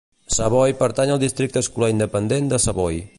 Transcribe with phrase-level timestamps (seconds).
[0.35, 3.03] Savoy pertany al districte escolar independent de Savoy.